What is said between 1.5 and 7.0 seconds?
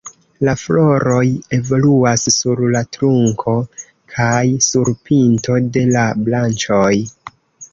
evoluas sur la trunko kaj sur pinto de la branĉoj.